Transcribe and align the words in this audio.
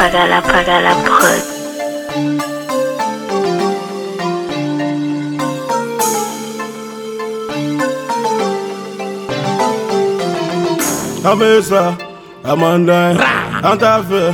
Pagala, 0.00 0.40
Pagala 0.40 0.92
Prod. 1.04 1.42
Amesa, 11.20 11.98
Amandai, 12.42 13.12
Antafe, 13.60 14.24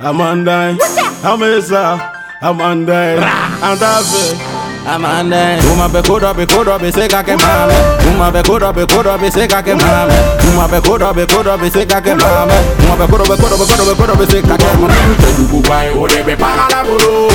Amandai, 0.00 0.80
Amesa, 1.20 2.00
Amandai, 2.40 3.20
Antafe. 3.60 4.49
Amanda, 4.86 5.36
uma 5.72 5.88
becuda, 5.88 6.32
becuda, 6.32 6.78
beseca 6.78 7.22
que 7.22 7.32
mame. 7.32 7.74
Uma 8.14 8.30
becuda, 8.30 8.72
becuda, 8.72 9.18
beseca 9.18 9.62
que 9.62 9.74
mame. 9.74 10.14
Uma 10.52 10.66
becuda, 10.66 11.12
becuda, 11.12 11.56
beseca 11.58 12.00
que 12.00 12.14
mame. 12.14 12.54
Uma 12.86 12.96
becuda, 12.96 13.24
becuda, 13.24 13.56
becuda, 13.58 13.84
becuda, 13.84 14.14
beseca 14.14 14.56
que 14.56 14.76
mame. 14.78 15.16
Tedugu 15.20 15.60
bai 15.68 15.90
orebe 15.90 16.36
pagala 16.36 16.82
bolo 16.84 17.28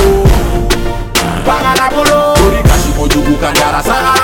Pagala 1.46 1.88
bolo 1.94 2.34
Ori 2.46 2.62
kashi 2.68 2.90
mojugu 2.98 3.36
kanjara 3.38 3.80
sagara 3.82 4.15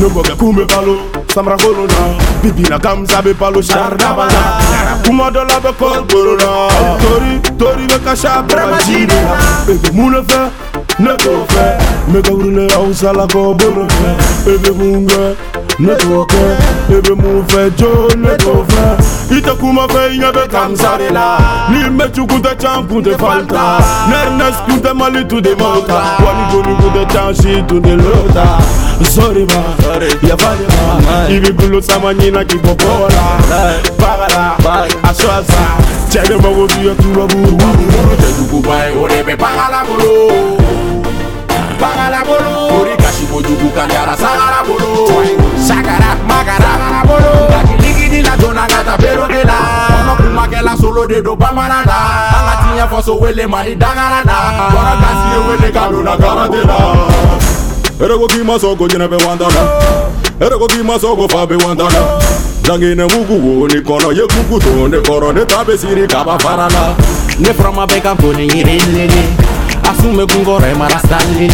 karatela 0.00 0.08
Nuboga 0.08 0.36
kume 0.36 0.66
palo, 0.66 0.98
samra 1.34 1.56
kolona 1.56 2.18
Bibi 2.42 2.62
na 2.68 2.78
kamza 2.78 3.22
be 3.22 3.34
palo. 3.34 3.60
Sharda 3.62 4.14
bala 4.16 5.02
Kuma 5.04 5.30
dola 5.30 5.60
be 5.60 5.72
kol 5.78 6.04
korona 6.06 6.68
Tori, 7.00 7.40
tori 7.58 7.86
be 7.86 7.98
kasha 8.04 8.42
brabajini 8.42 9.66
Bebe 9.66 9.92
mune 9.92 10.22
fe, 10.24 10.50
ne 10.98 11.16
to 11.16 11.44
fe. 11.46 11.78
Mega 12.12 12.30
urune 12.32 12.72
ausa 12.74 13.12
la 13.12 13.26
ko 13.26 13.54
bono 13.54 13.86
fe. 13.88 14.16
Bebe 14.44 14.70
munge, 14.74 15.36
ne 15.78 15.94
to 15.96 16.24
ke 16.26 16.56
Bebe 16.88 17.14
mu 17.16 17.42
fe 17.48 17.70
jo, 17.76 18.08
ne 18.16 18.36
to 18.38 18.64
fe. 18.64 19.36
Ite 19.36 19.54
kuma 19.60 19.86
fe 19.88 20.14
inye 20.14 20.32
be 20.32 20.46
kamza 20.48 20.96
de 20.98 21.10
la. 21.10 21.38
Ni 21.70 21.88
me 21.90 22.08
chukunte 22.10 22.56
chan 22.58 22.86
kunte 22.88 23.16
falta. 23.18 23.78
Nernes 24.08 24.56
kunte 24.66 24.92
mali 24.94 25.24
tu 25.26 25.40
de 25.40 25.54
malta 25.54 26.16
Wani 26.24 26.52
goni 26.52 26.76
kunte 26.76 27.12
chan 27.12 27.34
shi 27.34 27.62
tu 27.68 27.80
de 27.80 27.96
lota 27.96 28.58
zorima 29.04 29.62
yavanima 30.22 31.28
ibigulutsamanyina 31.28 32.44
kibokola 32.44 33.24
bagala 33.98 34.56
aswaza 35.02 35.62
cɛbɛ 36.10 36.36
mago 36.42 36.66
biya 36.66 36.94
turaburu 36.98 37.56
jɛjuguba 38.20 38.74
ye 38.86 38.90
o 38.98 39.08
de 39.08 39.22
bɛ 39.22 39.36
bagala 39.38 39.84
bolo. 39.86 40.10
Bagala 41.80 42.20
bolo. 42.26 42.82
Ori 42.82 42.94
kasi 42.98 43.24
kojugu 43.30 43.70
ka 43.72 43.86
jara 43.88 44.14
sagara 44.18 44.60
bolo. 44.66 45.06
Sagara 45.56 46.18
magara 46.28 46.72
sagara 46.76 47.00
bolo. 47.06 47.32
Ligidi 47.80 48.20
la 48.22 48.36
jona 48.36 48.66
ka 48.66 48.82
taa 48.84 48.96
peroke 48.98 49.42
la. 49.46 49.56
Kɔnɔ 49.88 50.12
kumakɛla 50.18 50.76
solo 50.76 51.06
de 51.06 51.22
don 51.22 51.36
bamanan 51.36 51.86
na. 51.86 51.96
An 52.36 52.42
ka 52.46 52.54
tiɲɛ 52.62 52.84
faso 52.90 53.14
wele 53.20 53.46
mali 53.46 53.76
dangara 53.76 54.20
na. 54.26 54.36
Kɔnɔ 54.74 54.92
kasi 55.00 55.26
ye 55.32 55.38
wele 55.48 55.68
ka 55.72 55.88
donna 55.90 56.16
garante 56.18 56.60
la. 56.66 57.39
Erego 58.02 58.26
ki 58.28 58.38
masoko 58.38 58.88
jina 58.88 59.06
be 59.08 59.16
wandana 59.16 59.62
Erego 60.40 60.66
ki 60.68 60.82
masoko 60.82 61.28
fa 61.28 61.46
be 61.46 61.54
wandana 61.56 62.00
Jangine 62.62 63.04
mugu 63.04 63.60
wo 63.60 63.68
ni 63.68 63.80
kono 63.82 64.10
ye 64.12 64.26
kuku 64.26 64.60
to 64.60 64.88
ne 64.88 65.00
koro 65.02 65.32
ne 65.32 65.44
tabe 65.44 65.76
siri 65.76 66.06
kaba 66.06 66.38
farana 66.38 66.96
Ne 67.38 67.52
froma 67.54 67.86
beka 67.86 68.14
kone 68.16 68.46
yirelele. 68.46 69.22
Asume 69.82 70.26
kungore 70.26 70.74
marastalele. 70.74 71.50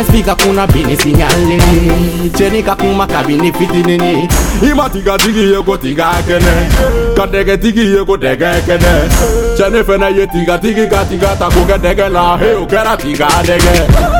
Espika 0.00 0.34
kuna 0.34 0.66
bini 0.66 0.96
sinyalele. 0.96 2.30
Chenika 2.38 2.76
kuma 2.76 3.06
kabini 3.06 3.52
fitinini. 3.52 4.28
Ima 4.62 4.88
tiga 4.88 5.18
tigi 5.18 5.52
ye 5.52 5.62
ko 5.62 5.76
tiga 5.76 6.22
kene 6.26 6.70
Kadege 7.16 7.56
tigi 7.56 7.94
ye 7.94 8.04
ko 8.04 8.16
dege 8.16 8.62
kene 8.66 9.08
Chene 9.56 9.84
fene 9.84 10.16
ye 10.16 10.26
tiga 10.26 10.58
tigi 10.58 10.86
ka 10.86 11.04
tiga 11.04 11.36
ta 11.38 11.48
ko 11.48 11.78
dege 11.78 12.08
la 12.08 12.36
He 12.36 12.54
o 12.54 12.66
kera 12.66 12.96
tiga 12.96 13.28
dege 13.42 14.19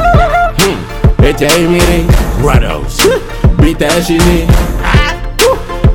Ete 1.30 1.46
mire. 1.68 2.04
Rados 2.42 3.06
Bite 3.62 3.86
shini. 4.02 4.48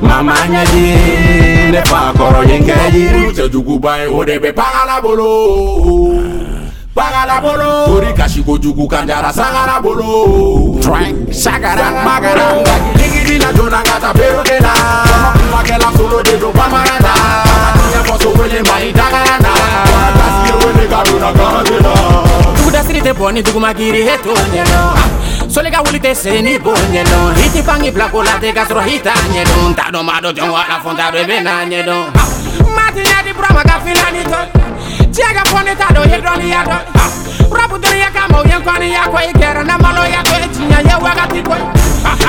Mama 0.00 0.34
nyedi. 0.48 0.96
Ne 1.72 1.82
fa 1.84 2.12
koro 2.16 2.42
yenge 2.42 2.72
yiri. 2.94 3.32
Tedugu 3.34 3.78
bai 3.78 4.06
orebe 4.06 4.52
pagala 4.52 5.00
bolo 5.02 6.22
Pagala 6.94 7.40
bolo 7.42 7.96
Ori 7.98 8.14
kashi 8.14 8.42
gojugu 8.42 8.88
kanjara 8.88 9.30
sagara 9.30 9.82
bolo 9.82 10.78
Trank 10.80 11.30
Shagara 11.30 12.02
magara 12.04 12.64
ligidi 12.96 13.38
la 13.38 13.52
jona 13.52 13.75
bɔni 23.26 23.42
dugumakiri 23.42 24.02
he 24.06 24.14
t'o 24.22 24.32
ɲɛdɔn 24.34 25.50
solika 25.50 25.82
wuli 25.82 25.98
tɛ 25.98 26.14
sere 26.14 26.40
ni 26.42 26.58
b'o 26.58 26.72
ɲɛdɔn 26.74 27.34
i 27.44 27.48
ti 27.50 27.60
fangi 27.60 27.90
bila 27.90 28.06
ko 28.08 28.22
la 28.22 28.38
tɛ 28.38 28.54
ka 28.54 28.62
sɔrɔ 28.62 28.86
i 28.86 28.98
t'a 29.02 29.14
ɲɛdɔn 29.34 29.74
t'a 29.74 29.90
dɔn 29.90 30.04
m'a 30.06 30.20
dɔn 30.22 30.32
jɔn 30.36 30.50
wa 30.54 30.62
ala 30.62 30.78
fɔn 30.78 30.94
t'a 30.94 31.10
dɔn 31.10 31.22
i 31.22 31.26
bɛ 31.26 31.36
n'a 31.42 31.52
ɲɛdɔn. 31.66 32.04
matiya 32.76 33.18
di 33.26 33.32
burama 33.34 33.62
ka 33.66 33.80
fila 33.82 34.06
ni 34.14 34.22
tɔ 34.30 34.40
diɲɛ 35.10 35.30
ka 35.34 35.42
fɔ 35.50 35.58
ne 35.66 35.74
t'a 35.74 35.88
dɔn 35.94 36.06
ye 36.12 36.18
dɔnniya 36.22 36.60
dɔn 36.70 36.82
rabu 37.50 37.76
dɔnniya 37.82 38.10
kama 38.14 38.38
o 38.38 38.42
ye 38.46 38.56
nkɔniya 38.62 39.02
kɔ 39.10 39.18
i 39.18 39.32
kɛra 39.40 39.62
na 39.66 39.74
maloya 39.76 40.22
kɔ 40.22 40.34
e 40.44 40.46
tiɲɛ 40.54 40.78
ye 40.86 40.94
wagati 41.02 41.40
kɔ 41.42 41.56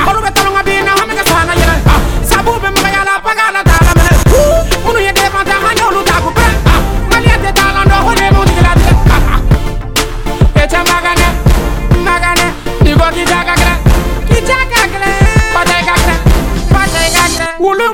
olu 0.09 0.19
bɛ 0.25 0.37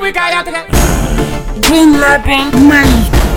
ulu 0.00 0.02
wika 0.02 0.30
ya 0.30 0.42
kre. 0.44 0.60
Green 1.60 2.00
Loving 2.00 2.50
Money. 2.68 3.33